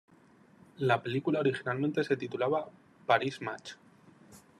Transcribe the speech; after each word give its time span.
La 0.79 0.99
película 1.03 1.41
originalmente 1.41 2.03
se 2.03 2.17
titulaba 2.17 2.67
"Paris 3.05 3.39
Match". 3.39 3.75